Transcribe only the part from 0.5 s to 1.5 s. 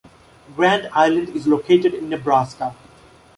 Grand Island is